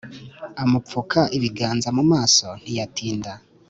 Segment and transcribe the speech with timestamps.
[0.63, 3.31] amupfuka ibiganza mumaso, ntiyatinda